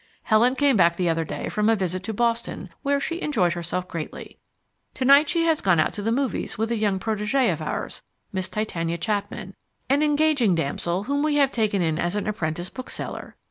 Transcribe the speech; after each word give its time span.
Helen 0.23 0.55
came 0.55 0.75
back 0.75 0.95
the 0.95 1.09
other 1.09 1.23
day 1.23 1.47
from 1.47 1.69
a 1.69 1.75
visit 1.75 2.01
to 2.05 2.11
Boston 2.15 2.71
where 2.81 2.99
she 2.99 3.21
enjoyed 3.21 3.53
herself 3.53 3.87
greatly. 3.87 4.39
To 4.95 5.05
night 5.05 5.29
she 5.29 5.43
has 5.45 5.61
gone 5.61 5.79
out 5.79 5.93
to 5.93 6.01
the 6.01 6.11
movies 6.11 6.57
with 6.57 6.71
a 6.71 6.75
young 6.75 6.97
protegee 6.97 7.53
of 7.53 7.61
ours, 7.61 8.01
Miss 8.33 8.49
Titania 8.49 8.97
Chapman, 8.97 9.53
an 9.91 10.01
engaging 10.01 10.55
damsel 10.55 11.03
whom 11.03 11.21
we 11.21 11.35
have 11.35 11.51
taken 11.51 11.83
in 11.83 11.99
as 11.99 12.15
an 12.15 12.25
apprentice 12.25 12.71
bookseller. 12.71 13.35